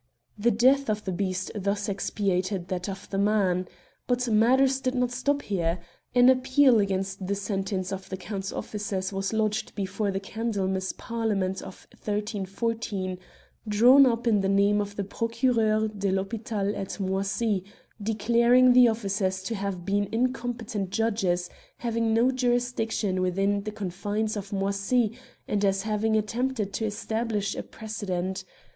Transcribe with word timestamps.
The 0.35 0.49
death 0.49 0.89
of 0.89 1.05
the 1.05 1.11
beast 1.11 1.51
thus 1.53 1.87
expiated 1.87 2.69
that 2.69 2.89
of 2.89 3.07
the 3.11 3.19
man. 3.19 3.67
But 4.07 4.27
matters 4.27 4.81
did 4.81 4.95
not 4.95 5.11
stop 5.11 5.43
here. 5.43 5.79
An 6.15 6.27
appeal 6.27 6.79
against 6.79 7.27
the 7.27 7.35
sentence 7.35 7.91
of 7.93 8.09
the 8.09 8.17
Count's 8.17 8.51
officers 8.51 9.13
was 9.13 9.31
lodged 9.31 9.75
be 9.75 9.85
fore 9.85 10.09
the 10.09 10.19
Candlemas 10.19 10.93
parliament 10.93 11.61
of 11.61 11.87
1 12.03 12.21
3 12.23 12.39
1 12.39 12.47
4^ 12.47 13.19
drawn 13.67 14.07
up 14.07 14.25
in 14.25 14.41
the 14.41 14.49
name 14.49 14.81
of 14.81 14.95
the 14.95 15.03
Procureur 15.03 15.87
de 15.89 16.11
THdpital 16.11 16.75
at 16.75 16.99
Moisy, 16.99 17.63
declaring 18.01 18.73
the 18.73 18.87
officers 18.87 19.43
to 19.43 19.53
have 19.53 19.85
been 19.85 20.09
incompetent 20.11 20.89
judges, 20.89 21.47
having 21.77 22.11
no 22.11 22.31
jurisdiction 22.31 23.21
within 23.21 23.61
the 23.65 23.71
confines 23.71 24.35
of 24.35 24.51
Moisy, 24.51 25.11
and 25.47 25.63
as 25.63 25.83
having 25.83 26.15
attempted 26.17 26.73
to 26.73 26.85
establish 26.85 27.53
a 27.55 27.61
pre 27.61 27.87
cedent. 27.87 28.43